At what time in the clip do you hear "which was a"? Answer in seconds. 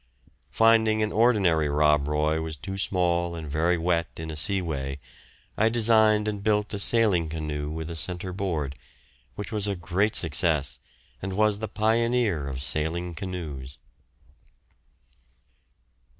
9.35-9.75